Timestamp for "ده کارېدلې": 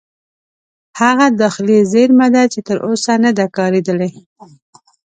3.37-4.11